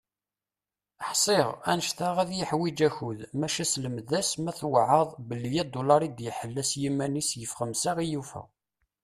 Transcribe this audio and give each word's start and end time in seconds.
Ḥsiɣ, 1.09 1.47
annect-a 1.71 2.09
ad 2.21 2.29
yiḥwiǧ 2.37 2.79
akud, 2.87 3.19
maca 3.39 3.65
selmed-as, 3.71 4.29
ma 4.43 4.51
tweɛɛaḍ, 4.59 5.09
belli 5.27 5.51
adulaṛ 5.63 6.01
i 6.07 6.09
d-iḥella 6.11 6.63
s 6.69 6.71
yiman-is 6.81 7.29
yif 7.39 7.51
xemsa 7.59 7.91
i 8.03 8.07
yufa. 8.11 8.43